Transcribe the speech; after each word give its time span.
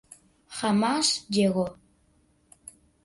Jamás 0.59 1.27
llegó. 1.29 1.77